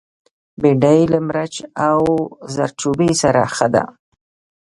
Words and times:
بېنډۍ 0.61 1.01
له 1.11 1.19
مرچ 1.27 1.55
او 1.89 1.99
زردچوبه 2.53 3.09
سره 3.21 3.41
ښه 3.55 3.67
ده 3.73 3.83